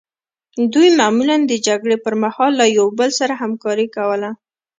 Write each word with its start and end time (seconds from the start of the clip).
دوی 0.73 0.87
معمولا 0.99 1.37
د 1.45 1.53
جګړې 1.67 1.97
پرمهال 2.05 2.51
له 2.61 2.65
یو 2.77 2.87
بل 2.99 3.09
سره 3.19 3.33
همکاري 3.41 3.87
کوله. 3.95 4.29